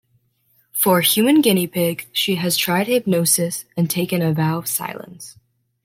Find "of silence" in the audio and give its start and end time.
4.57-5.37